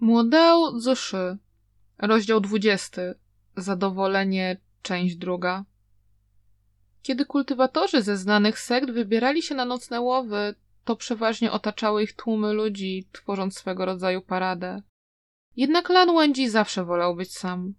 Młodał 0.00 0.80
Zoszy. 0.80 1.38
Rozdział 1.98 2.40
20. 2.40 3.02
Zadowolenie, 3.56 4.60
część 4.82 5.16
druga. 5.16 5.64
Kiedy 7.02 7.26
kultywatorzy 7.26 8.02
ze 8.02 8.16
znanych 8.16 8.58
sekt 8.58 8.90
wybierali 8.90 9.42
się 9.42 9.54
na 9.54 9.64
nocne 9.64 10.00
łowy, 10.00 10.54
to 10.84 10.96
przeważnie 10.96 11.52
otaczały 11.52 12.02
ich 12.02 12.16
tłumy 12.16 12.52
ludzi, 12.52 13.08
tworząc 13.12 13.58
swego 13.58 13.84
rodzaju 13.84 14.22
paradę. 14.22 14.82
Jednak 15.56 15.88
Lan 15.88 16.14
Wendzi 16.14 16.48
zawsze 16.48 16.84
wolał 16.84 17.16
być 17.16 17.32
sam. 17.32 17.74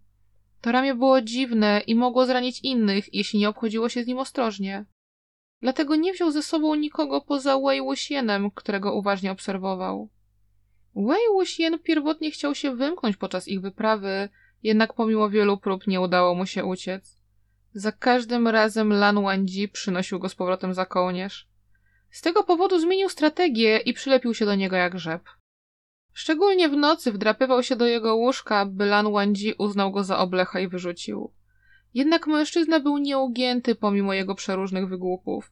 To 0.61 0.71
ramię 0.71 0.95
było 0.95 1.21
dziwne 1.21 1.81
i 1.88 1.95
mogło 1.95 2.25
zranić 2.25 2.61
innych, 2.61 3.13
jeśli 3.13 3.39
nie 3.39 3.49
obchodziło 3.49 3.89
się 3.89 4.04
z 4.04 4.07
nim 4.07 4.17
ostrożnie. 4.17 4.86
Dlatego 5.61 5.95
nie 5.95 6.13
wziął 6.13 6.31
ze 6.31 6.43
sobą 6.43 6.75
nikogo 6.75 7.21
poza 7.21 7.59
Wei 7.59 7.81
Wuxienem, 7.81 8.51
którego 8.51 8.93
uważnie 8.93 9.31
obserwował. 9.31 10.09
Wei 10.96 11.28
Wuxian 11.34 11.80
pierwotnie 11.80 12.32
chciał 12.32 12.56
się 12.56 12.76
wymknąć 12.76 13.18
podczas 13.18 13.47
ich 13.47 13.61
wyprawy, 13.61 14.30
jednak 14.64 14.93
pomimo 14.93 15.30
wielu 15.30 15.57
prób 15.57 15.88
nie 15.88 16.02
udało 16.02 16.36
mu 16.36 16.46
się 16.46 16.66
uciec. 16.66 17.20
Za 17.74 17.92
każdym 17.92 18.47
razem 18.47 18.94
Lan 18.94 19.24
Wangji 19.24 19.70
przynosił 19.70 20.20
go 20.20 20.30
z 20.30 20.36
powrotem 20.36 20.74
za 20.74 20.86
kołnierz. 20.86 21.47
Z 22.11 22.21
tego 22.21 22.44
powodu 22.44 22.80
zmienił 22.80 23.10
strategię 23.10 23.78
i 23.78 23.94
przylepił 23.94 24.33
się 24.33 24.46
do 24.46 24.56
niego 24.56 24.75
jak 24.75 25.00
rzep. 25.00 25.30
Szczególnie 26.14 26.70
w 26.70 26.78
nocy 26.78 27.11
wdrapywał 27.11 27.64
się 27.64 27.75
do 27.75 27.86
jego 27.86 28.16
łóżka, 28.16 28.66
by 28.66 28.86
Lan 28.86 29.11
Wangji 29.11 29.54
uznał 29.58 29.92
go 29.92 30.04
za 30.04 30.18
oblecha 30.18 30.60
i 30.60 30.68
wyrzucił. 30.68 31.33
Jednak 31.94 32.28
mężczyzna 32.28 32.80
był 32.80 32.97
nieugięty 32.97 33.75
pomimo 33.75 34.14
jego 34.14 34.36
przeróżnych 34.36 34.88
wygłupów. 34.88 35.52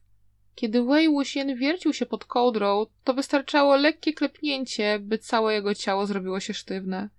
Kiedy 0.58 0.84
Wei 0.84 1.10
Wuxian 1.10 1.56
wiercił 1.56 1.94
się 1.94 2.06
pod 2.06 2.26
kołdrą, 2.26 2.86
to 3.04 3.14
wystarczało 3.14 3.76
lekkie 3.76 4.14
klepnięcie, 4.14 5.00
by 5.00 5.18
całe 5.18 5.54
jego 5.54 5.76
ciało 5.76 6.06
zrobiło 6.06 6.40
się 6.40 6.54
sztywne. 6.54 7.10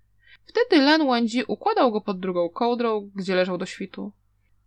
Wtedy 0.45 0.81
Lan 0.85 1.07
Wangji 1.07 1.43
układał 1.47 1.91
go 1.91 2.01
pod 2.01 2.19
drugą 2.19 2.49
kołdrą, 2.49 3.11
gdzie 3.15 3.35
leżał 3.35 3.57
do 3.57 3.65
świtu. 3.65 4.11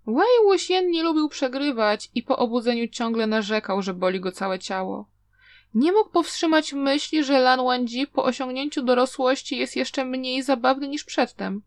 Wei 0.07 0.45
Wuxian 0.45 0.91
nie 0.91 1.03
lubił 1.03 1.29
przegrywać 1.29 2.11
i 2.15 2.23
po 2.23 2.39
obudzeniu 2.39 2.89
ciągle 2.89 3.27
narzekał, 3.27 3.83
że 3.83 3.95
boli 3.95 4.21
go 4.21 4.33
całe 4.33 4.59
ciało. 4.59 5.11
Nie 5.75 5.93
mógł 5.93 6.11
powstrzymać 6.11 6.73
myśli, 6.73 7.25
że 7.25 7.41
Lan 7.41 7.65
Wangji 7.65 8.07
po 8.07 8.25
osiągnięciu 8.25 8.83
dorosłości 8.83 9.57
jest 9.57 9.77
jeszcze 9.77 10.05
mniej 10.05 10.43
zabawny 10.43 10.89
niż 10.89 11.05
przedtem. 11.05 11.63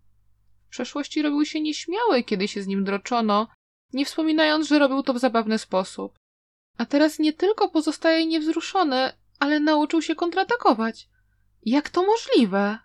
W 0.68 0.70
przeszłości 0.70 1.22
robił 1.22 1.46
się 1.46 1.62
nieśmiały, 1.62 2.24
kiedy 2.24 2.48
się 2.48 2.62
z 2.62 2.68
nim 2.68 2.84
droczono, 2.84 3.48
nie 3.94 4.06
wspominając, 4.06 4.68
że 4.68 4.80
robił 4.80 5.04
to 5.04 5.14
w 5.14 5.20
zabawny 5.20 5.58
sposób. 5.58 6.20
A 6.78 6.86
teraz 6.86 7.20
nie 7.20 7.34
tylko 7.34 7.70
pozostaje 7.70 8.26
niewzruszony, 8.26 9.14
ale 9.40 9.60
nauczył 9.60 10.02
się 10.02 10.16
kontratakować. 10.16 11.10
Jak 11.66 11.90
to 11.90 12.04
możliwe? 12.04 12.80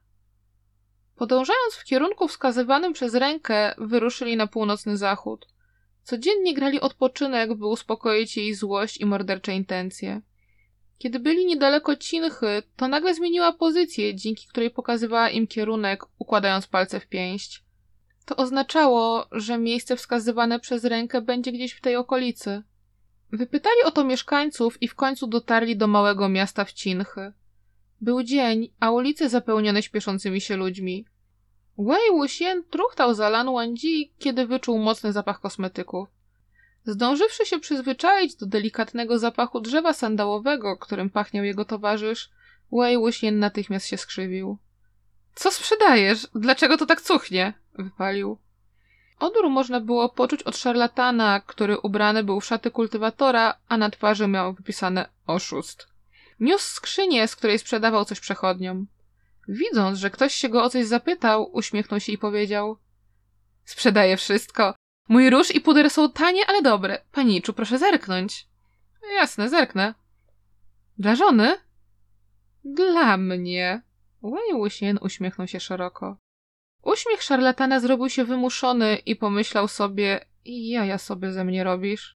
Podążając 1.16 1.74
w 1.74 1.84
kierunku 1.84 2.28
wskazywanym 2.28 2.92
przez 2.92 3.14
rękę, 3.14 3.74
wyruszyli 3.78 4.36
na 4.36 4.46
północny 4.46 4.96
zachód. 4.96 5.46
Codziennie 6.02 6.55
grali 6.55 6.80
odpoczynek, 6.80 7.55
by 7.55 7.66
uspokoić 7.66 8.36
jej 8.36 8.55
złość 8.55 9.00
i 9.00 9.06
mordercze 9.06 9.55
intencje. 9.55 10.22
Kiedy 10.98 11.18
byli 11.18 11.46
niedaleko 11.46 11.96
Cinchy, 11.96 12.62
to 12.77 12.88
nagle 12.88 13.14
zmieniła 13.14 13.52
pozycję, 13.52 14.14
dzięki 14.14 14.46
której 14.48 14.70
pokazywała 14.70 15.30
im 15.30 15.46
kierunek, 15.46 16.05
układając 16.18 16.66
palce 16.66 17.00
w 17.00 17.06
pięść. 17.06 17.64
To 18.27 18.36
oznaczało, 18.36 19.27
że 19.33 19.58
miejsce 19.58 19.96
wskazywane 19.96 20.61
przez 20.61 20.84
rękę 20.84 21.20
będzie 21.20 21.52
gdzieś 21.52 21.72
w 21.72 21.80
tej 21.80 21.96
okolicy. 21.96 22.62
Wypytali 23.33 23.83
o 23.84 23.91
to 23.91 24.05
mieszkańców 24.05 24.83
i 24.83 24.89
w 24.89 24.95
końcu 24.95 25.27
dotarli 25.27 25.77
do 25.77 25.86
małego 25.86 26.28
miasta 26.28 26.64
w 26.64 26.73
Cinchy. 26.73 27.33
Był 28.00 28.23
dzień, 28.23 28.69
a 28.81 28.91
ulice 28.91 29.28
zapełnione 29.28 29.83
śpieszącymi 29.83 30.41
się 30.41 30.56
ludźmi. 30.56 31.06
Wei 31.78 32.11
Wuxian 32.11 32.62
truchtał 32.70 33.14
za 33.14 33.28
Lan 33.28 33.53
Wangji, 33.53 34.12
kiedy 34.19 34.47
wyczuł 34.47 34.78
mocny 34.78 35.12
zapach 35.12 35.41
kosmetyków. 35.41 36.08
Zdążywszy 36.84 37.46
się 37.46 37.58
przyzwyczaić 37.58 38.36
do 38.36 38.46
delikatnego 38.46 39.19
zapachu 39.19 39.61
drzewa 39.61 39.92
sandałowego, 39.92 40.77
którym 40.77 41.11
pachniał 41.11 41.45
jego 41.45 41.64
towarzysz, 41.64 42.30
Wei 42.73 42.98
Wuxian 42.98 43.39
natychmiast 43.39 43.86
się 43.86 43.96
skrzywił. 43.96 44.58
Co 45.35 45.51
sprzedajesz? 45.51 46.29
Dlaczego 46.35 46.77
to 46.77 46.86
tak 46.86 47.01
cuchnie? 47.01 47.52
wypalił. 47.79 48.39
Odór 49.20 49.51
można 49.51 49.81
było 49.81 50.08
poczuć 50.08 50.42
od 50.42 50.57
szarlatana, 50.57 51.41
który 51.41 51.79
ubrany 51.79 52.25
był 52.25 52.41
w 52.41 52.45
szaty 52.45 52.70
kultywatora, 52.70 53.55
a 53.69 53.77
na 53.77 53.91
twarzy 53.91 54.29
miał 54.29 54.55
wypisane 54.55 55.08
oszust. 55.27 55.89
Niósł 56.41 56.75
skrzynię, 56.75 57.29
z 57.29 57.36
której 57.36 57.58
sprzedawał 57.58 58.05
coś 58.05 58.20
przechodniom. 58.20 58.86
Widząc, 59.48 59.98
że 59.98 60.11
ktoś 60.11 60.35
się 60.35 60.48
go 60.48 60.63
o 60.63 60.70
coś 60.70 60.86
zapytał, 60.86 61.51
uśmiechnął 61.53 62.01
się 62.01 62.13
i 62.13 62.19
powiedział: 62.19 62.77
Sprzedaję 63.64 64.17
wszystko. 64.17 64.75
Mój 65.08 65.31
róż 65.31 65.55
i 65.55 65.61
puder 65.61 65.91
są 65.91 66.11
tanie, 66.11 66.47
ale 66.47 66.63
dobre. 66.63 67.02
Paniczu, 67.13 67.52
proszę 67.52 67.79
zerknąć. 67.79 68.47
Jasne, 69.14 69.48
zerknę. 69.48 69.95
Dla 70.98 71.17
żony? 71.17 71.57
Dla 72.64 73.17
mnie. 73.17 73.83
Wei 74.23 74.52
Wuxian 74.52 74.98
uśmiechnął 75.02 75.47
się 75.48 75.61
szeroko. 75.61 76.17
Uśmiech 76.83 77.23
szarlatana 77.23 77.80
zrobił 77.80 78.08
się 78.08 78.24
wymuszony 78.24 78.96
i 78.96 79.17
pomyślał 79.17 79.68
sobie, 79.68 80.27
jaja 80.45 80.98
sobie 80.98 81.33
ze 81.33 81.45
mnie 81.45 81.64
robisz. 81.64 82.17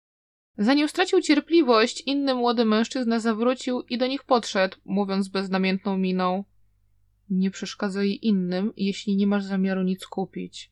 Zanim 0.58 0.90
stracił 0.90 1.22
cierpliwość, 1.22 2.04
inny 2.06 2.36
młody 2.36 2.66
mężczyzna 2.66 3.20
zawrócił 3.20 3.82
i 3.82 3.98
do 3.98 4.08
nich 4.08 4.24
podszedł, 4.24 4.78
mówiąc 4.86 5.28
beznamiętną 5.28 5.98
miną. 5.98 6.44
Nie 7.30 7.52
przeszkadzaj 7.52 8.20
innym, 8.22 8.74
jeśli 8.78 9.16
nie 9.16 9.28
masz 9.28 9.44
zamiaru 9.44 9.84
nic 9.84 10.08
kupić. 10.08 10.72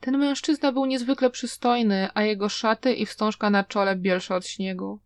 Ten 0.00 0.18
mężczyzna 0.18 0.72
był 0.72 0.86
niezwykle 0.86 1.30
przystojny, 1.30 2.08
a 2.14 2.22
jego 2.22 2.48
szaty 2.48 2.94
i 2.94 3.06
wstążka 3.06 3.50
na 3.50 3.64
czole 3.64 3.96
bielsze 3.96 4.34
od 4.34 4.46
śniegu. 4.46 5.00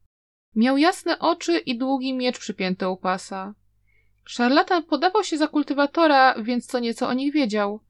Miał 0.55 0.78
jasne 0.78 1.19
oczy 1.19 1.59
i 1.59 1.78
długi 1.78 2.15
miecz 2.15 2.39
przypięty 2.39 2.89
u 2.89 2.97
pasa. 2.97 3.55
Szarlatan 4.25 4.83
podawał 4.83 5.25
się 5.25 5.39
za 5.39 5.49
kultywatora, 5.49 6.43
więc 6.43 6.67
co 6.67 6.78
nieco 6.78 7.09
o 7.09 7.12
nich 7.12 7.33
wiedział. 7.33 7.81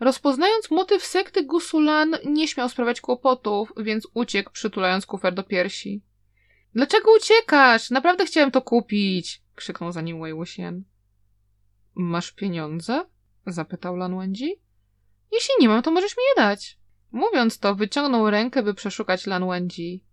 Rozpoznając 0.00 0.70
motyw 0.70 1.04
sekty 1.04 1.44
Gusulan, 1.44 2.16
nie 2.24 2.48
śmiał 2.48 2.68
sprawiać 2.68 3.00
kłopotów, 3.00 3.72
więc 3.76 4.08
uciekł, 4.14 4.50
przytulając 4.52 5.06
kufer 5.06 5.34
do 5.34 5.42
piersi. 5.42 6.02
Dlaczego 6.74 7.10
uciekasz? 7.16 7.90
Naprawdę 7.90 8.26
chciałem 8.26 8.50
to 8.50 8.62
kupić! 8.62 9.42
krzyknął 9.54 9.92
za 9.92 10.00
nim 10.00 10.20
Wei 10.20 10.34
Wuxian. 10.34 10.84
Masz 11.94 12.32
pieniądze? 12.32 13.06
zapytał 13.46 13.96
Lan 13.96 14.18
Wendzi. 14.18 14.60
Jeśli 15.32 15.54
nie 15.60 15.68
mam, 15.68 15.82
to 15.82 15.90
możesz 15.90 16.16
mi 16.16 16.22
je 16.28 16.42
dać. 16.42 16.78
Mówiąc 17.12 17.58
to, 17.58 17.74
wyciągnął 17.74 18.30
rękę, 18.30 18.62
by 18.62 18.74
przeszukać 18.74 19.26
Lan 19.26 19.48
Wendzi. 19.48 20.04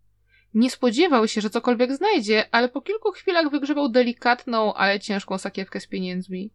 Nie 0.54 0.70
spodziewał 0.70 1.28
się, 1.28 1.42
że 1.42 1.50
cokolwiek 1.50 1.96
znajdzie, 1.96 2.46
ale 2.52 2.70
po 2.70 2.82
kilku 2.82 3.12
chwilach 3.12 3.50
wygrzewał 3.50 3.90
delikatną, 3.90 4.74
ale 4.74 5.00
ciężką 5.00 5.38
sakiewkę 5.38 5.80
z 5.80 5.88
pieniędzmi. 5.88 6.52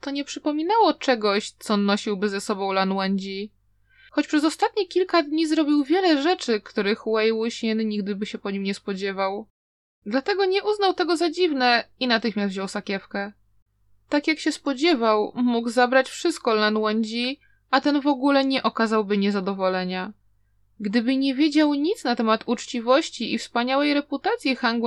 To 0.00 0.10
nie 0.10 0.24
przypominało 0.24 0.94
czegoś, 0.94 1.50
co 1.50 1.76
nosiłby 1.76 2.28
ze 2.28 2.40
sobą 2.40 2.72
Lan 2.72 2.94
Wangji. 2.94 3.52
Choć 4.10 4.26
przez 4.26 4.44
ostatnie 4.44 4.86
kilka 4.86 5.22
dni 5.22 5.46
zrobił 5.46 5.84
wiele 5.84 6.22
rzeczy, 6.22 6.60
których 6.60 7.02
Wei 7.14 7.32
Wuxian 7.32 7.78
nigdy 7.78 8.16
by 8.16 8.26
się 8.26 8.38
po 8.38 8.50
nim 8.50 8.62
nie 8.62 8.74
spodziewał. 8.74 9.48
Dlatego 10.06 10.44
nie 10.44 10.62
uznał 10.62 10.94
tego 10.94 11.16
za 11.16 11.30
dziwne 11.30 11.88
i 12.00 12.06
natychmiast 12.06 12.52
wziął 12.52 12.68
sakiewkę. 12.68 13.32
Tak 14.08 14.26
jak 14.26 14.38
się 14.38 14.52
spodziewał, 14.52 15.32
mógł 15.34 15.70
zabrać 15.70 16.08
wszystko 16.08 16.54
Lan 16.54 16.80
Wangji, 16.80 17.40
a 17.70 17.80
ten 17.80 18.00
w 18.00 18.06
ogóle 18.06 18.44
nie 18.44 18.62
okazałby 18.62 19.18
niezadowolenia. 19.18 20.12
Gdyby 20.80 21.16
nie 21.16 21.34
wiedział 21.34 21.74
nic 21.74 22.04
na 22.04 22.16
temat 22.16 22.42
uczciwości 22.46 23.34
i 23.34 23.38
wspaniałej 23.38 23.94
reputacji 23.94 24.56
Han 24.56 24.80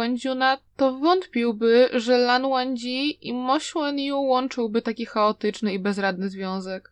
to 0.76 0.98
wątpiłby, 0.98 1.90
że 1.94 2.18
Lan 2.18 2.50
Wangji 2.50 3.28
i 3.28 3.34
Mo 3.34 3.59
Xuanyu 3.59 4.22
łączyłby 4.22 4.81
taki 4.81 5.06
chaotyczny 5.06 5.74
i 5.74 5.80
bezradny 5.80 6.30
związek. 6.30 6.92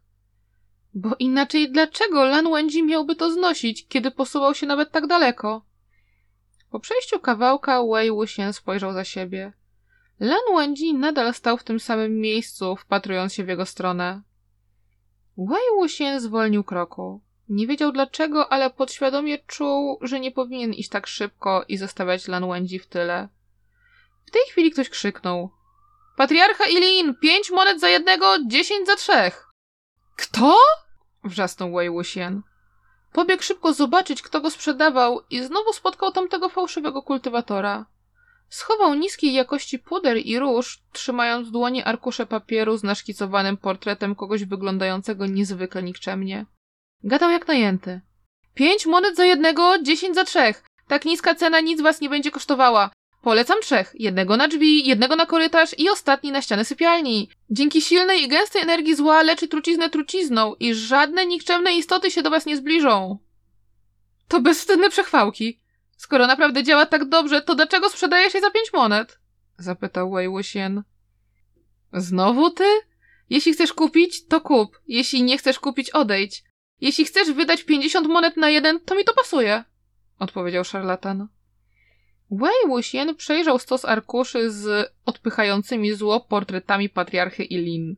Bo 0.93 1.15
inaczej 1.19 1.71
dlaczego 1.71 2.25
Lan 2.25 2.49
Wangji 2.49 2.83
miałby 2.83 3.15
to 3.15 3.31
znosić, 3.31 3.87
kiedy 3.87 4.11
posuwał 4.11 4.55
się 4.55 4.67
nawet 4.67 4.91
tak 4.91 5.07
daleko? 5.07 5.65
Po 6.71 6.79
przejściu 6.79 7.19
kawałka 7.19 7.83
Wei 7.83 8.11
Wuxian 8.11 8.53
spojrzał 8.53 8.93
za 8.93 9.03
siebie. 9.03 9.53
Lan 10.19 10.53
Wangji 10.53 10.93
nadal 10.93 11.33
stał 11.33 11.57
w 11.57 11.63
tym 11.63 11.79
samym 11.79 12.19
miejscu, 12.19 12.75
wpatrując 12.75 13.33
się 13.33 13.43
w 13.43 13.47
jego 13.47 13.65
stronę. 13.65 14.21
Wei 15.37 15.77
Wuxian 15.77 16.19
zwolnił 16.19 16.63
kroku. 16.63 17.21
Nie 17.51 17.67
wiedział 17.67 17.91
dlaczego, 17.91 18.51
ale 18.51 18.69
podświadomie 18.69 19.37
czuł, 19.37 19.99
że 20.01 20.19
nie 20.19 20.31
powinien 20.31 20.73
iść 20.73 20.89
tak 20.89 21.07
szybko 21.07 21.65
i 21.67 21.77
zostawiać 21.77 22.27
Lanwędzi 22.27 22.79
w 22.79 22.87
tyle. 22.87 23.29
W 24.25 24.31
tej 24.31 24.41
chwili 24.51 24.71
ktoś 24.71 24.89
krzyknął. 24.89 25.49
Patriarcha 26.17 26.65
Ilin! 26.65 27.15
Pięć 27.15 27.51
monet 27.51 27.79
za 27.79 27.89
jednego, 27.89 28.35
dziesięć 28.47 28.87
za 28.87 28.95
trzech! 28.95 29.49
Kto? 30.15 30.57
wrzasnął 31.23 31.71
Wei 31.71 31.89
Wuxian. 31.89 32.41
Pobiegł 33.13 33.43
szybko 33.43 33.73
zobaczyć, 33.73 34.21
kto 34.21 34.41
go 34.41 34.51
sprzedawał 34.51 35.21
i 35.29 35.43
znowu 35.43 35.73
spotkał 35.73 36.11
tamtego 36.11 36.49
fałszywego 36.49 37.01
kultywatora. 37.01 37.85
Schował 38.49 38.93
niskiej 38.93 39.33
jakości 39.33 39.79
puder 39.79 40.17
i 40.17 40.39
róż, 40.39 40.83
trzymając 40.91 41.47
w 41.47 41.51
dłoni 41.51 41.83
arkusze 41.83 42.25
papieru 42.25 42.77
z 42.77 42.83
naszkicowanym 42.83 43.57
portretem 43.57 44.15
kogoś 44.15 44.45
wyglądającego 44.45 45.25
niezwykle 45.25 45.83
nikczemnie. 45.83 46.45
Gadał 47.03 47.31
jak 47.31 47.47
najęty. 47.47 48.01
Pięć 48.53 48.85
monet 48.85 49.15
za 49.15 49.25
jednego, 49.25 49.73
dziesięć 49.81 50.15
za 50.15 50.23
trzech. 50.23 50.63
Tak 50.87 51.05
niska 51.05 51.35
cena 51.35 51.59
nic 51.59 51.81
was 51.81 52.01
nie 52.01 52.09
będzie 52.09 52.31
kosztowała. 52.31 52.91
Polecam 53.21 53.61
trzech. 53.61 53.93
Jednego 53.93 54.37
na 54.37 54.47
drzwi, 54.47 54.87
jednego 54.87 55.15
na 55.15 55.25
korytarz 55.25 55.75
i 55.77 55.89
ostatni 55.89 56.31
na 56.31 56.41
ścianę 56.41 56.65
sypialni. 56.65 57.29
Dzięki 57.49 57.81
silnej 57.81 58.23
i 58.23 58.27
gęstej 58.27 58.61
energii 58.61 58.95
zła 58.95 59.21
leczy 59.21 59.47
truciznę 59.47 59.89
trucizną 59.89 60.55
i 60.59 60.73
żadne 60.73 61.25
nikczemne 61.25 61.73
istoty 61.73 62.11
się 62.11 62.21
do 62.21 62.29
was 62.29 62.45
nie 62.45 62.57
zbliżą. 62.57 63.19
To 64.27 64.41
bezwstydne 64.41 64.89
przechwałki. 64.89 65.59
Skoro 65.97 66.27
naprawdę 66.27 66.63
działa 66.63 66.85
tak 66.85 67.05
dobrze, 67.05 67.41
to 67.41 67.55
dlaczego 67.55 67.89
sprzedajesz 67.89 68.33
je 68.33 68.41
za 68.41 68.51
pięć 68.51 68.73
monet? 68.73 69.19
Zapytał 69.57 70.11
Wei 70.11 70.29
Wuxian. 70.29 70.83
Znowu 71.93 72.49
ty? 72.49 72.63
Jeśli 73.29 73.53
chcesz 73.53 73.73
kupić, 73.73 74.27
to 74.27 74.41
kup. 74.41 74.79
Jeśli 74.87 75.23
nie 75.23 75.37
chcesz 75.37 75.59
kupić, 75.59 75.89
odejdź. 75.89 76.43
Jeśli 76.81 77.05
chcesz 77.05 77.31
wydać 77.31 77.63
pięćdziesiąt 77.63 78.07
monet 78.07 78.37
na 78.37 78.49
jeden, 78.49 78.79
to 78.79 78.95
mi 78.95 79.03
to 79.03 79.13
pasuje. 79.13 79.63
Odpowiedział 80.19 80.63
szarlatan. 80.63 81.27
Wei 82.31 82.67
Wuxian 82.67 83.15
przejrzał 83.15 83.59
stos 83.59 83.85
arkuszy 83.85 84.51
z 84.51 84.93
odpychającymi 85.05 85.93
zło 85.93 86.19
portretami 86.19 86.89
patriarchy 86.89 87.43
Ilin. 87.43 87.95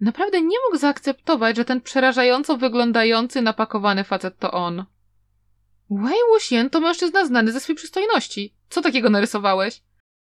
Naprawdę 0.00 0.40
nie 0.40 0.56
mógł 0.66 0.76
zaakceptować, 0.76 1.56
że 1.56 1.64
ten 1.64 1.80
przerażająco 1.80 2.56
wyglądający, 2.56 3.42
napakowany 3.42 4.04
facet 4.04 4.38
to 4.38 4.52
on. 4.52 4.84
Wei 5.90 6.18
Wuxian 6.28 6.70
to 6.70 6.80
mężczyzna 6.80 7.26
znany 7.26 7.52
ze 7.52 7.60
swej 7.60 7.76
przystojności. 7.76 8.54
Co 8.68 8.82
takiego 8.82 9.10
narysowałeś? 9.10 9.82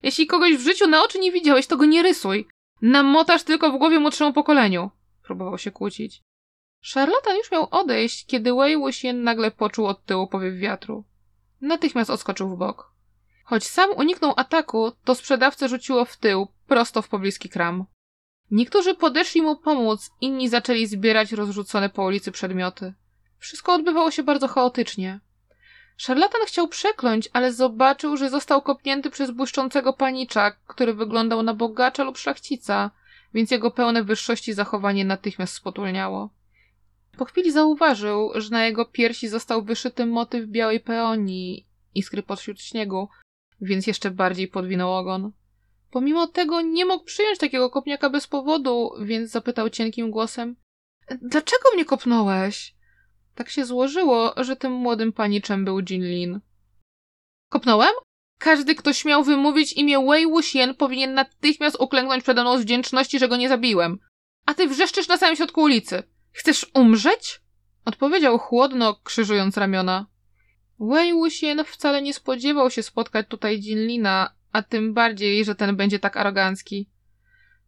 Jeśli 0.03 0.27
kogoś 0.27 0.56
w 0.56 0.61
życiu 0.61 0.87
na 0.87 1.03
oczy 1.03 1.19
nie 1.19 1.33
widziałeś, 1.33 1.67
to 1.67 1.77
go 1.77 1.85
nie 1.85 2.03
rysuj. 2.03 2.49
Namotasz 2.83 3.43
tylko 3.43 3.73
w 3.73 3.79
głowie 3.79 3.99
młodszemu 3.99 4.33
pokoleniu. 4.33 4.91
Próbował 5.23 5.59
się 5.59 5.71
kłócić. 5.71 6.23
Charlotte 6.94 7.36
już 7.36 7.50
miał 7.52 7.69
odejść, 7.70 8.26
kiedy 8.26 8.52
Wuxian 8.52 9.22
nagle 9.22 9.50
poczuł 9.50 9.86
od 9.86 10.04
tyłu 10.04 10.26
powiew 10.26 10.54
wiatru. 10.54 11.04
Natychmiast 11.60 12.10
odskoczył 12.10 12.48
w 12.48 12.58
bok. 12.58 12.92
Choć 13.44 13.66
sam 13.66 13.90
uniknął 13.96 14.34
ataku, 14.36 14.92
to 15.04 15.14
sprzedawcę 15.14 15.69
rzuciło 15.69 16.04
w 16.04 16.16
tył, 16.16 16.48
prosto 16.66 17.02
w 17.02 17.08
pobliski 17.08 17.48
kram. 17.48 17.84
Niektórzy 18.50 18.94
podeszli 18.94 19.42
mu 19.42 19.56
pomóc, 19.56 20.10
inni 20.20 20.48
zaczęli 20.48 20.86
zbierać 20.86 21.32
rozrzucone 21.32 21.90
po 21.90 22.02
ulicy 22.02 22.32
przedmioty. 22.32 22.94
Wszystko 23.38 23.75
odbywało 23.75 24.10
się 24.10 24.22
bardzo 24.22 24.48
chaotycznie. 24.48 25.20
Szarlatan 25.96 26.40
chciał 26.46 26.69
przekląć, 26.69 27.28
ale 27.32 27.52
zobaczył, 27.52 28.16
że 28.16 28.30
został 28.30 28.62
kopnięty 28.62 29.10
przez 29.10 29.30
błyszczącego 29.30 29.92
panicza, 29.92 30.50
który 30.50 30.94
wyglądał 30.94 31.42
na 31.42 31.54
bogacza 31.54 32.04
lub 32.04 32.19
szlachcica, 32.19 32.90
więc 33.34 33.50
jego 33.50 33.70
pełne 33.70 34.04
wyższości 34.04 34.52
zachowanie 34.52 35.04
natychmiast 35.04 35.54
spotulniało. 35.54 36.30
Po 37.19 37.25
chwili 37.25 37.53
zauważył, 37.53 38.31
że 38.35 38.50
na 38.50 38.67
jego 38.67 38.85
piersi 38.85 39.29
został 39.29 39.62
wyszyty 39.62 40.06
motyw 40.06 40.47
białej 40.47 40.81
peonii, 40.81 41.67
iskry 41.94 42.23
pośród 42.23 42.61
śniegu, 42.61 43.09
więc 43.61 43.87
jeszcze 43.87 44.11
bardziej 44.11 44.49
podwinął 44.49 44.94
ogon. 44.94 45.32
Pomimo 45.91 46.26
tego 46.26 46.61
nie 46.61 46.85
mógł 46.85 47.05
przyjąć 47.05 47.38
takiego 47.38 47.70
kopniaka 47.70 48.11
bez 48.11 48.26
powodu, 48.26 48.91
więc 49.03 49.31
zapytał 49.31 49.70
cienkim 49.70 50.11
głosem: 50.11 50.56
Dlaczego 51.23 51.70
mnie 51.75 51.85
kopnąłeś? 51.85 52.75
Tak 53.35 53.50
się 53.50 53.64
złożyło, 53.64 54.35
że 54.37 54.56
tym 54.56 54.73
młodym 54.73 55.12
paniczem 55.12 55.64
był 55.64 55.81
Jinlin. 55.81 56.41
Kopnąłem? 57.50 57.93
Każdy, 58.38 58.75
kto 58.75 58.93
śmiał 58.93 59.25
wymówić 59.25 59.73
imię 59.73 60.06
Wei 60.09 60.26
Wuxian, 60.26 60.75
powinien 60.75 61.14
natychmiast 61.14 61.76
uklęknąć 61.81 62.23
przede 62.23 62.41
mną 62.43 62.59
z 62.59 62.62
wdzięczności, 62.62 63.19
że 63.19 63.29
go 63.29 63.37
nie 63.37 63.49
zabiłem. 63.49 63.99
A 64.47 64.55
ty 64.55 64.69
wrzeszczysz 64.69 65.09
na 65.09 65.17
samym 65.17 65.37
środku 65.37 65.62
ulicy. 65.62 66.03
Chcesz 66.38 66.67
umrzeć? 66.75 67.40
Odpowiedział 67.85 68.38
chłodno, 68.38 68.94
krzyżując 68.94 69.56
ramiona. 69.56 70.06
Wei 70.81 71.12
Wuxian 71.12 71.64
wcale 71.64 72.02
nie 72.02 72.14
spodziewał 72.14 72.70
się 72.70 72.82
spotkać 72.82 73.26
tutaj 73.29 73.58
Jinlina, 73.58 74.35
a 74.52 74.62
tym 74.62 74.94
bardziej, 74.94 75.44
że 75.44 75.55
ten 75.55 75.76
będzie 75.76 75.99
tak 75.99 76.17
arogancki. 76.17 76.88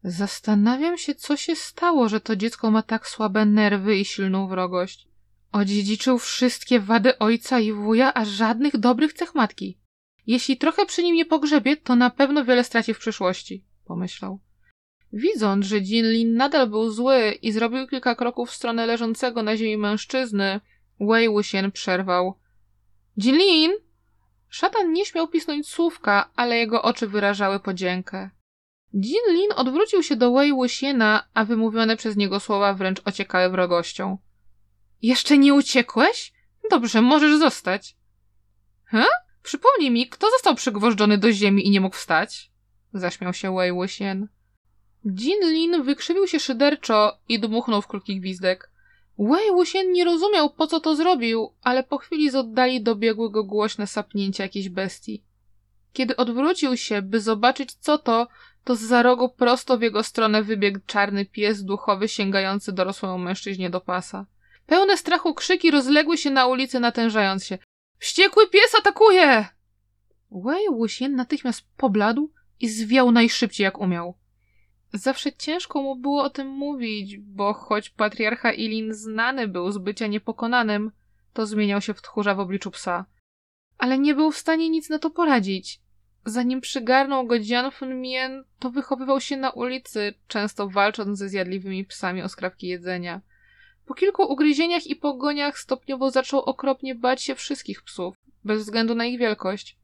Zastanawiam 0.05 0.99
się, 0.99 1.15
co 1.15 1.37
się 1.37 1.57
stało, 1.57 2.09
że 2.09 2.21
to 2.21 2.37
dziecko 2.37 2.71
ma 2.71 2.83
tak 2.83 3.09
słabe 3.09 3.47
nerwy 3.47 3.97
i 3.97 4.05
silną 4.05 4.49
wrogość. 4.49 5.09
Odziedziczył 5.53 6.19
wszystkie 6.19 6.81
wady 6.81 7.19
ojca 7.19 7.61
i 7.61 7.73
wuja, 7.73 8.15
a 8.15 8.25
żadnych 8.25 8.77
dobrych 8.77 9.13
cech 9.13 9.35
matki. 9.35 9.79
Jeśli 10.27 10.57
trochę 10.57 10.87
przy 10.87 11.03
nim 11.03 11.17
nie 11.17 11.27
pogrzebie, 11.27 11.77
to 11.77 11.97
na 11.97 12.11
pewno 12.11 12.45
wiele 12.45 12.65
straci 12.65 12.95
w 12.95 12.99
przyszłości, 12.99 13.65
pomyślał. 13.85 14.41
Widząc, 15.13 15.67
że 15.67 15.79
Jinlin 15.79 16.35
nadal 16.35 16.67
był 16.69 16.91
zły 16.91 17.31
i 17.43 17.53
zrobił 17.53 17.87
kilka 17.87 18.15
kroków 18.15 18.51
w 18.51 18.55
stronę 18.55 18.87
leżącego 18.87 19.43
na 19.43 19.57
ziemi 19.57 19.77
mężczyzny, 19.77 20.61
Wei 21.01 21.29
Wuxian 21.29 21.73
przerwał. 21.73 22.35
Jinlin! 23.19 23.73
Szatan 24.49 24.93
nie 24.93 25.07
śmiał 25.07 25.29
pisnąć 25.29 25.69
słówka, 25.69 26.31
ale 26.37 26.57
jego 26.57 26.83
oczy 26.83 27.07
wyrażały 27.07 27.61
podziękę. 27.61 28.31
Jinlin 28.95 29.53
odwrócił 29.57 30.03
się 30.03 30.17
do 30.17 30.33
Wei 30.33 30.53
Wuxiena, 30.53 31.29
a 31.35 31.45
wymówione 31.45 31.97
przez 31.97 32.17
niego 32.17 32.41
słowa 32.41 32.75
wręcz 32.75 33.01
ociekały 33.05 33.51
wrogością. 33.51 34.19
Jeszcze 35.03 35.39
nie 35.39 35.55
uciekłeś? 35.55 36.33
Dobrze, 36.71 37.03
możesz 37.03 37.39
zostać. 37.39 37.97
He? 38.85 39.05
Przypomnij 39.43 39.91
mi, 39.91 40.09
kto 40.09 40.31
został 40.31 40.55
przygwożdżony 40.55 41.19
do 41.19 41.33
ziemi 41.33 41.67
i 41.67 41.71
nie 41.71 41.81
mógł 41.81 41.97
wstać? 41.97 42.51
Zaśmiał 42.93 43.33
się 43.33 43.57
Wei 43.57 43.73
Wuxian. 43.73 44.29
Jin 45.07 45.41
Lin 45.53 45.83
wykrzywił 45.83 46.27
się 46.27 46.41
szyderczo 46.41 47.19
i 47.29 47.41
dmuchnął 47.41 47.83
w 47.83 47.87
krótki 47.87 48.21
gwizdek. 48.21 48.71
Wei 49.19 49.51
Wuxian 49.51 49.93
nie 49.93 50.05
rozumiał, 50.05 50.51
po 50.51 50.67
co 50.67 50.81
to 50.81 50.97
zrobił, 50.97 51.53
ale 51.63 51.83
po 51.83 51.99
chwili 51.99 52.31
z 52.31 52.35
oddali 52.35 52.83
dobiegły 52.83 53.31
go 53.31 53.45
głośne 53.45 53.87
sapnięcia 53.87 54.43
jakiejś 54.43 54.69
bestii. 54.69 55.23
Kiedy 55.93 56.17
odwrócił 56.17 56.77
się, 56.77 57.03
by 57.03 57.21
zobaczyć 57.21 57.73
co 57.73 57.99
to, 57.99 58.29
to 58.65 58.77
z 58.77 58.81
za 58.81 59.03
rogu 59.03 59.29
prosto 59.29 59.79
w 59.79 59.83
jego 59.83 60.03
stronę 60.03 60.43
wybiegł 60.43 60.79
czarny 60.87 61.25
pies 61.25 61.65
duchowy 61.65 62.09
sięgający 62.09 62.73
dorosłemu 62.73 63.19
mężczyźnie 63.19 63.71
do 63.71 63.81
pasa. 63.81 64.27
Pełne 64.67 64.97
strachu 64.97 65.35
krzyki 65.35 65.71
rozległy 65.71 66.19
się 66.19 66.31
na 66.31 66.47
ulicy, 66.47 66.81
natężając 66.81 67.45
się. 67.45 67.59
Wściekły 67.99 68.49
pies 68.49 68.75
atakuje! 68.79 69.47
Wei 70.31 70.69
Wuxian 70.71 71.15
natychmiast 71.15 71.63
pobladł 71.77 72.31
i 72.61 72.69
zwiał 72.69 73.13
najszybciej 73.13 73.65
jak 73.65 73.81
umiał. 73.81 74.15
Zawsze 74.93 75.33
ciężko 75.33 75.83
mu 75.83 75.97
było 75.97 76.23
o 76.23 76.31
tym 76.31 76.49
mówić, 76.49 77.19
bo 77.19 77.53
choć 77.53 77.91
patriarcha 77.91 78.53
Ilin 78.53 78.95
znany 78.95 79.49
był 79.49 79.71
z 79.71 79.79
bycia 79.79 80.07
niepokonanym, 80.07 80.93
to 81.33 81.47
zmieniał 81.47 81.81
się 81.81 81.95
w 81.95 82.03
tchórza 82.03 82.35
w 82.35 82.41
obliczu 82.41 82.71
psa. 82.71 83.07
Ale 83.79 83.99
nie 83.99 84.15
był 84.15 84.31
w 84.31 84.39
stanie 84.39 84.71
nic 84.71 84.91
na 84.91 84.99
to 84.99 85.11
poradzić. 85.11 85.81
Zanim 86.25 86.61
przygarnął 86.61 87.27
go 87.27 87.35
Jian 87.35 87.71
Funmien, 87.71 88.45
to 88.59 88.71
wychowywał 88.71 89.21
się 89.21 89.37
na 89.37 89.51
ulicy, 89.51 90.15
często 90.29 90.69
walcząc 90.69 91.19
ze 91.19 91.29
zjadliwymi 91.29 91.85
psami 91.85 92.23
o 92.23 92.29
skrawki 92.29 92.67
jedzenia. 92.67 93.21
Po 93.87 93.95
kilku 93.95 94.23
ugryzieniach 94.23 94.87
i 94.87 94.97
pogoniach 94.97 95.59
stopniowo 95.59 96.11
zaczął 96.11 96.41
okropnie 96.41 96.95
bać 96.95 97.23
się 97.23 97.35
wszystkich 97.35 97.83
psów, 97.83 98.15
bez 98.45 98.63
względu 98.63 98.95
na 98.95 99.05
ich 99.05 99.19
wielkość. 99.19 99.79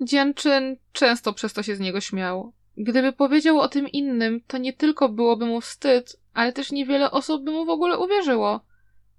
Dzianczyn 0.00 0.76
często 0.92 1.32
przez 1.32 1.52
to 1.52 1.62
się 1.62 1.76
z 1.76 1.80
niego 1.80 2.00
śmiał. 2.00 2.52
Gdyby 2.80 3.12
powiedział 3.12 3.60
o 3.60 3.68
tym 3.68 3.88
innym, 3.88 4.40
to 4.46 4.58
nie 4.58 4.72
tylko 4.72 5.08
byłoby 5.08 5.46
mu 5.46 5.60
wstyd, 5.60 6.16
ale 6.34 6.52
też 6.52 6.72
niewiele 6.72 7.10
osób 7.10 7.44
by 7.44 7.50
mu 7.50 7.64
w 7.64 7.70
ogóle 7.70 7.98
uwierzyło. 7.98 8.60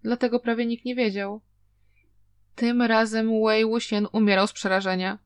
Dlatego 0.04 0.40
prawie 0.40 0.66
nikt 0.66 0.86
nie 0.86 0.96
wiedział. 0.96 1.42
Tym 2.56 2.82
razem 2.82 3.44
Wei 3.46 3.66
Wuxian 3.66 4.08
umierał 4.12 4.48
z 4.48 4.54
przerażenia. 4.54 5.18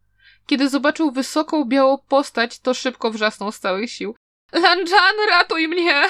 Kiedy 0.46 0.70
zobaczył 0.70 1.12
wysoką, 1.12 1.66
białą 1.66 1.98
postać, 1.98 2.60
to 2.60 2.74
szybko 2.74 3.12
wrzasnął 3.12 3.52
z 3.52 3.60
całych 3.60 3.92
sił. 3.92 4.16
Lanjan, 4.54 5.16
ratuj 5.30 5.68
mnie! 5.68 6.02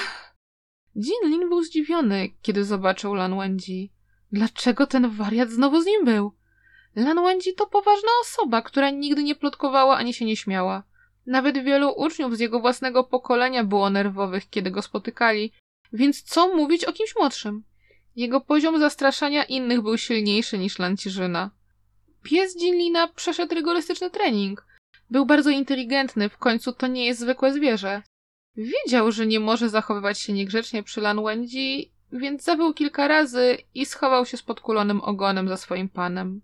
Jin 0.96 1.30
Lin 1.30 1.48
był 1.48 1.62
zdziwiony, 1.62 2.30
kiedy 2.42 2.64
zobaczył 2.64 3.14
Lan 3.14 3.38
Wenji. 3.38 3.92
Dlaczego 4.32 4.86
ten 4.86 5.10
wariat 5.10 5.50
znowu 5.50 5.80
z 5.80 5.86
nim 5.86 6.04
był? 6.04 6.32
Lan 6.96 7.24
Wenji 7.24 7.54
to 7.54 7.66
poważna 7.66 8.10
osoba, 8.22 8.62
która 8.62 8.90
nigdy 8.90 9.22
nie 9.22 9.34
plotkowała 9.34 9.96
ani 9.96 10.14
się 10.14 10.24
nie 10.24 10.36
śmiała. 10.36 10.82
Nawet 11.26 11.64
wielu 11.64 11.90
uczniów 11.96 12.36
z 12.36 12.40
jego 12.40 12.60
własnego 12.60 13.04
pokolenia 13.04 13.64
było 13.64 13.90
nerwowych, 13.90 14.50
kiedy 14.50 14.70
go 14.70 14.82
spotykali, 14.82 15.52
więc 15.92 16.22
co 16.22 16.56
mówić 16.56 16.84
o 16.84 16.92
kimś 16.92 17.16
młodszym? 17.16 17.64
Jego 18.16 18.40
poziom 18.40 18.78
zastraszania 18.78 19.44
innych 19.44 19.82
był 19.82 19.98
silniejszy 19.98 20.58
niż 20.58 20.78
Lancirzyna. 20.78 21.50
Pies 22.22 22.56
Jinlina 22.56 23.08
przeszedł 23.08 23.54
rygorystyczny 23.54 24.10
trening. 24.10 24.66
Był 25.10 25.26
bardzo 25.26 25.50
inteligentny, 25.50 26.28
w 26.28 26.38
końcu 26.38 26.72
to 26.72 26.86
nie 26.86 27.06
jest 27.06 27.20
zwykłe 27.20 27.52
zwierzę. 27.52 28.02
Wiedział, 28.56 29.12
że 29.12 29.26
nie 29.26 29.40
może 29.40 29.68
zachowywać 29.68 30.20
się 30.20 30.32
niegrzecznie 30.32 30.82
przy 30.82 31.00
Lanwendzi, 31.00 31.92
więc 32.12 32.42
zawył 32.42 32.74
kilka 32.74 33.08
razy 33.08 33.58
i 33.74 33.86
schował 33.86 34.26
się 34.26 34.36
z 34.36 34.42
podkulonym 34.42 35.00
ogonem 35.00 35.48
za 35.48 35.56
swoim 35.56 35.88
panem. 35.88 36.40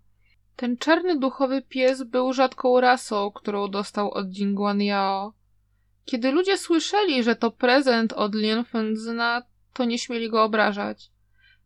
Ten 0.60 0.76
czarny 0.76 1.18
duchowy 1.18 1.62
pies 1.62 2.02
był 2.02 2.32
rzadką 2.32 2.80
rasą, 2.80 3.30
którą 3.30 3.68
dostał 3.68 4.10
od 4.10 4.38
Jingguan 4.38 4.82
Yao. 4.82 5.32
Kiedy 6.04 6.32
ludzie 6.32 6.58
słyszeli, 6.58 7.22
że 7.22 7.36
to 7.36 7.50
prezent 7.50 8.12
od 8.12 8.34
Lin 8.34 8.64
Fenzina, 8.64 9.42
to 9.72 9.84
nie 9.84 9.98
śmieli 9.98 10.30
go 10.30 10.44
obrażać. 10.44 11.10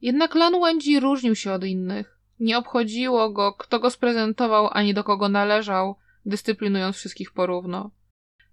Jednak 0.02 0.34
Lan 0.34 0.60
Wenzhi 0.60 1.00
różnił 1.00 1.34
się 1.34 1.52
od 1.52 1.64
innych. 1.64 2.18
Nie 2.40 2.58
obchodziło 2.58 3.30
go, 3.30 3.52
kto 3.52 3.80
go 3.80 3.90
sprezentował, 3.90 4.68
ani 4.72 4.94
do 4.94 5.04
kogo 5.04 5.28
należał, 5.28 5.96
dyscyplinując 6.26 6.96
wszystkich 6.96 7.32
porówno. 7.32 7.90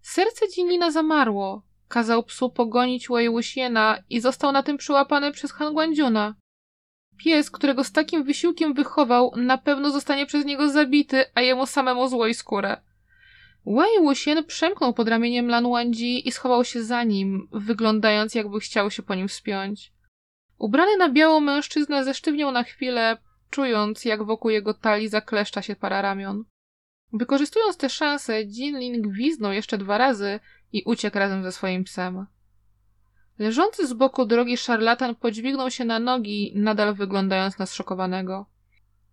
Serce 0.01 0.45
Jinlina 0.57 0.91
zamarło. 0.91 1.63
Kazał 1.88 2.24
psu 2.24 2.50
pogonić 2.50 3.07
Wei 3.10 3.29
Wuxiena 3.29 3.98
i 4.10 4.19
został 4.19 4.51
na 4.51 4.63
tym 4.63 4.77
przyłapany 4.77 5.31
przez 5.31 5.51
Han 5.51 5.74
Guandziuna. 5.74 6.36
Pies, 7.18 7.51
którego 7.51 7.84
z 7.84 7.91
takim 7.91 8.24
wysiłkiem 8.24 8.74
wychował, 8.74 9.34
na 9.36 9.58
pewno 9.58 9.91
zostanie 9.91 10.25
przez 10.25 10.46
niego 10.46 10.70
zabity, 10.70 11.25
a 11.36 11.41
jemu 11.41 11.65
samemu 11.65 12.08
złoi 12.08 12.34
skórę. 12.34 12.77
Wei 13.65 14.00
Wuxian 14.01 14.44
przemknął 14.44 14.94
pod 14.94 15.08
ramieniem 15.08 15.48
Lan 15.48 15.70
Wangji 15.70 16.27
i 16.27 16.32
schował 16.32 16.65
się 16.65 16.84
za 16.84 17.03
nim, 17.03 17.48
wyglądając 17.51 18.36
jakby 18.36 18.60
chciał 18.60 18.91
się 18.91 19.03
po 19.03 19.15
nim 19.15 19.27
wspiąć. 19.27 19.94
Ubrany 20.58 20.98
na 20.98 21.10
biało 21.10 21.39
mężczyzna 21.39 22.03
zesztywniał 22.03 22.51
na 22.51 22.63
chwilę, 22.63 23.18
czując 23.50 24.06
jak 24.06 24.24
wokół 24.24 24.51
jego 24.51 24.74
talii 24.74 25.08
zakleszcza 25.08 25.62
się 25.62 25.75
para 25.75 26.01
ramion. 26.01 26.44
Wykorzystując 27.13 27.77
tę 27.77 27.89
szansę, 27.89 28.41
Jinlin 28.41 29.01
gwiznął 29.01 29.51
jeszcze 29.51 29.77
dwa 29.77 29.98
razy 29.98 30.39
i 30.74 30.84
uciekł 30.86 31.20
razem 31.20 31.44
ze 31.44 31.51
swoim 31.51 31.84
psem. 31.84 32.25
Leżący 33.41 33.88
z 33.88 33.93
boku 33.93 34.25
drogi 34.25 34.57
szarlatan 34.57 35.15
podźwignął 35.15 35.71
się 35.71 35.86
na 35.86 36.00
nogi, 36.00 36.51
nadal 36.55 36.95
wyglądając 36.95 37.57
na 37.57 37.65
zszokowanego. 37.65 38.45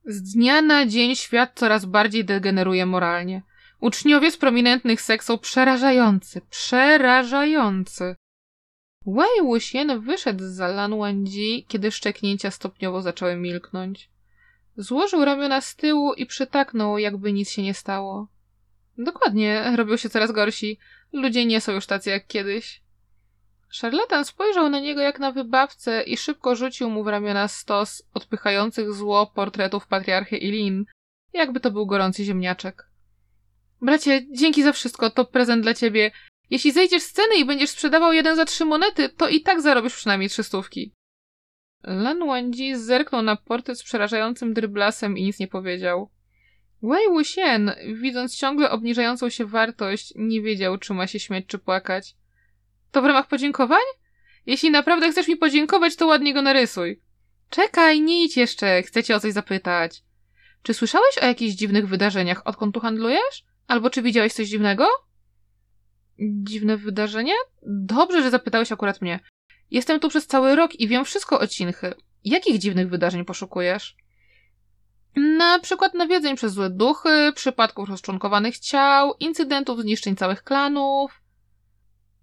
Z 0.04 0.32
dnia 0.32 0.62
na 0.62 0.86
dzień 0.86 1.16
świat 1.16 1.52
coraz 1.54 1.84
bardziej 1.84 2.24
degeneruje 2.24 2.86
moralnie. 2.86 3.42
Uczniowie 3.80 4.30
z 4.30 4.36
prominentnych 4.36 5.00
sek 5.00 5.24
są 5.24 5.38
przerażający, 5.38 6.40
przerażający. 6.50 8.16
Wei 9.06 9.42
Wuxian 9.42 10.00
wyszedł 10.00 10.44
z 10.44 10.58
Lan 10.58 10.98
Wangji, 10.98 11.66
kiedy 11.68 11.90
szczeknięcia 11.90 12.50
stopniowo 12.50 13.02
zaczęły 13.02 13.36
milknąć. 13.36 14.10
Złożył 14.76 15.24
ramiona 15.24 15.60
z 15.60 15.76
tyłu 15.76 16.14
i 16.14 16.26
przytaknął, 16.26 16.98
jakby 16.98 17.32
nic 17.32 17.50
się 17.50 17.62
nie 17.62 17.74
stało. 17.74 18.28
Dokładnie, 18.98 19.72
robią 19.76 19.96
się 19.96 20.08
coraz 20.08 20.32
gorsi. 20.32 20.78
Ludzie 21.12 21.46
nie 21.46 21.60
są 21.60 21.72
już 21.72 21.86
tacy 21.86 22.10
jak 22.10 22.26
kiedyś. 22.26 22.87
Szarlatan 23.70 24.24
spojrzał 24.24 24.68
na 24.68 24.80
niego 24.80 25.00
jak 25.00 25.18
na 25.18 25.32
wybawcę 25.32 26.02
i 26.02 26.16
szybko 26.16 26.56
rzucił 26.56 26.90
mu 26.90 27.04
w 27.04 27.08
ramiona 27.08 27.48
stos 27.48 28.02
odpychających 28.14 28.92
zło 28.92 29.26
portretów 29.26 29.86
patriarchy 29.86 30.36
Ilin, 30.36 30.84
jakby 31.32 31.60
to 31.60 31.70
był 31.70 31.86
gorący 31.86 32.24
ziemniaczek. 32.24 32.88
Bracie, 33.80 34.26
dzięki 34.30 34.62
za 34.62 34.72
wszystko, 34.72 35.10
to 35.10 35.24
prezent 35.24 35.62
dla 35.62 35.74
ciebie. 35.74 36.10
Jeśli 36.50 36.72
zejdziesz 36.72 37.02
z 37.02 37.06
sceny 37.06 37.36
i 37.36 37.44
będziesz 37.44 37.70
sprzedawał 37.70 38.12
jeden 38.12 38.36
za 38.36 38.44
trzy 38.44 38.64
monety, 38.64 39.08
to 39.08 39.28
i 39.28 39.40
tak 39.40 39.60
zarobisz 39.60 39.94
przynajmniej 39.94 40.30
trzy 40.30 40.42
stówki. 40.42 40.92
Lan 41.82 42.26
Wangji 42.26 42.76
zerknął 42.76 43.22
na 43.22 43.36
portret 43.36 43.78
z 43.78 43.82
przerażającym 43.82 44.54
dryblasem 44.54 45.18
i 45.18 45.22
nic 45.22 45.38
nie 45.38 45.48
powiedział. 45.48 46.10
Wei 46.82 47.08
Wuxian, 47.08 47.72
widząc 47.94 48.36
ciągle 48.36 48.70
obniżającą 48.70 49.28
się 49.28 49.46
wartość, 49.46 50.12
nie 50.16 50.42
wiedział, 50.42 50.78
czy 50.78 50.94
ma 50.94 51.06
się 51.06 51.20
śmiać, 51.20 51.44
czy 51.46 51.58
płakać. 51.58 52.14
To 52.90 53.02
w 53.02 53.04
ramach 53.04 53.28
podziękowań? 53.28 53.82
Jeśli 54.46 54.70
naprawdę 54.70 55.10
chcesz 55.10 55.28
mi 55.28 55.36
podziękować, 55.36 55.96
to 55.96 56.06
ładnie 56.06 56.34
go 56.34 56.42
narysuj. 56.42 57.02
Czekaj, 57.50 58.00
nie 58.00 58.24
idź 58.24 58.36
jeszcze, 58.36 58.82
chcę 58.82 59.02
cię 59.02 59.16
o 59.16 59.20
coś 59.20 59.32
zapytać. 59.32 60.02
Czy 60.62 60.74
słyszałeś 60.74 61.18
o 61.22 61.26
jakichś 61.26 61.54
dziwnych 61.54 61.88
wydarzeniach, 61.88 62.42
odkąd 62.44 62.74
tu 62.74 62.80
handlujesz? 62.80 63.44
Albo 63.66 63.90
czy 63.90 64.02
widziałeś 64.02 64.32
coś 64.32 64.48
dziwnego? 64.48 64.86
Dziwne 66.18 66.76
wydarzenie? 66.76 67.32
Dobrze, 67.66 68.22
że 68.22 68.30
zapytałeś 68.30 68.72
akurat 68.72 69.02
mnie. 69.02 69.20
Jestem 69.70 70.00
tu 70.00 70.08
przez 70.08 70.26
cały 70.26 70.56
rok 70.56 70.80
i 70.80 70.88
wiem 70.88 71.04
wszystko 71.04 71.40
o 71.40 71.46
Cinchy. 71.46 71.94
Jakich 72.24 72.58
dziwnych 72.58 72.88
wydarzeń 72.88 73.24
poszukujesz? 73.24 73.96
Na 75.16 75.58
przykład 75.58 75.94
nawiedzeń 75.94 76.36
przez 76.36 76.52
złe 76.52 76.70
duchy, 76.70 77.32
przypadków 77.34 77.88
rozczłonkowanych 77.88 78.58
ciał, 78.58 79.14
incydentów 79.20 79.80
zniszczeń 79.80 80.16
całych 80.16 80.42
klanów. 80.42 81.22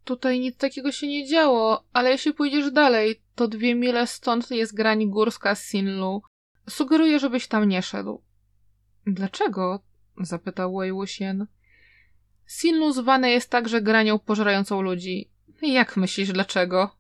Tutaj 0.06 0.40
nic 0.40 0.58
takiego 0.58 0.92
się 0.92 1.08
nie 1.08 1.28
działo, 1.28 1.84
ale 1.94 2.12
jeśli 2.12 2.34
pójdziesz 2.34 2.72
dalej, 2.72 3.22
to 3.36 3.48
dwie 3.48 3.76
mile 3.76 4.08
stąd 4.08 4.52
jest 4.52 4.76
grań 4.76 5.10
górska 5.10 5.56
Sinlu. 5.56 6.22
Sugeruję, 6.70 7.20
żebyś 7.20 7.48
tam 7.48 7.70
nie 7.70 7.82
szedł. 7.82 8.22
Dlaczego? 9.08 9.84
zapytał 10.22 10.78
Wei 10.78 10.92
Wuxian. 10.92 11.48
Sinlu 12.46 12.92
zwane 12.92 13.32
jest 13.32 13.50
także 13.50 13.82
granią 13.82 14.20
pożerającą 14.20 14.82
ludzi. 14.82 15.30
Jak 15.62 15.98
myślisz, 15.98 16.32
dlaczego? 16.32 16.96